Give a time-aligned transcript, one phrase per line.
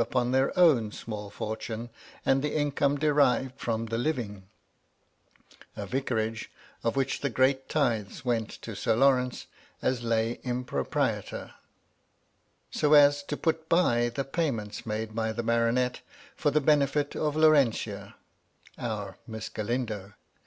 [0.00, 1.90] upon their own small fortune
[2.24, 4.42] and the income derived fipom the living
[5.76, 6.50] (a vicarage,
[6.82, 9.46] of which the great tithes went to Sir Lawrence
[9.82, 11.52] as lay impropriator),
[12.70, 16.00] so as to put by the payments made by the baronet,
[16.34, 18.14] for the benefit of Laurentia—
[18.78, 20.14] our Miss Galindo.